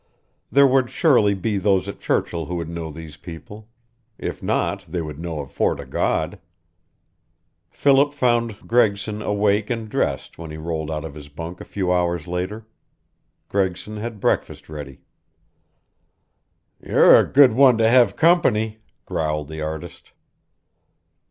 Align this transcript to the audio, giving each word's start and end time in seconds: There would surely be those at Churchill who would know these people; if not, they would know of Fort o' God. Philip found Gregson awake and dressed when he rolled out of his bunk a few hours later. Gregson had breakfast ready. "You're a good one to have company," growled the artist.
There 0.51 0.65
would 0.65 0.89
surely 0.89 1.35
be 1.35 1.59
those 1.59 1.87
at 1.87 1.99
Churchill 1.99 2.45
who 2.47 2.55
would 2.55 2.67
know 2.69 2.89
these 2.91 3.17
people; 3.17 3.69
if 4.17 4.41
not, 4.41 4.83
they 4.87 4.99
would 4.99 5.19
know 5.19 5.41
of 5.41 5.51
Fort 5.51 5.79
o' 5.79 5.85
God. 5.85 6.39
Philip 7.69 8.11
found 8.11 8.67
Gregson 8.67 9.21
awake 9.21 9.69
and 9.69 9.87
dressed 9.87 10.39
when 10.39 10.49
he 10.49 10.57
rolled 10.57 10.89
out 10.89 11.05
of 11.05 11.13
his 11.13 11.29
bunk 11.29 11.61
a 11.61 11.65
few 11.65 11.93
hours 11.93 12.25
later. 12.25 12.65
Gregson 13.47 13.97
had 13.97 14.19
breakfast 14.19 14.69
ready. 14.69 15.01
"You're 16.83 17.15
a 17.19 17.23
good 17.31 17.53
one 17.53 17.77
to 17.77 17.87
have 17.87 18.15
company," 18.15 18.79
growled 19.05 19.49
the 19.49 19.61
artist. 19.61 20.13